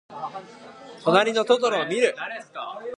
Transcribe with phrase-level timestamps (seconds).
[1.03, 2.15] となりのトトロをみる。